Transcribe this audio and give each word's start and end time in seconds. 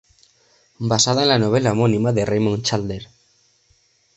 Basada 0.91 1.21
en 1.21 1.27
la 1.29 1.37
novela 1.37 1.73
homónima 1.73 2.11
de 2.11 2.25
Raymond 2.25 2.63
Chandler. 2.63 3.07